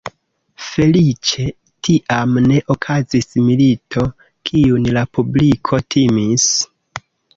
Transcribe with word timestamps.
Feliĉe 0.67 1.43
tiam 1.87 2.33
ne 2.45 2.57
okazis 2.75 3.29
milito, 3.49 4.07
kiun 4.51 4.89
la 4.97 5.05
publiko 5.19 5.81
timis. 5.97 6.49